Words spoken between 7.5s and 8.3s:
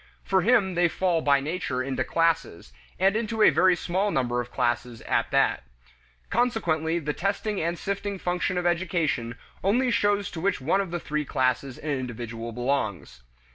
and sifting